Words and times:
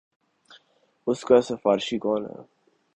اس 1.07 1.19
کا 1.25 1.41
سفارشی 1.41 1.97
کون 1.97 2.25
ہے۔ 2.25 2.39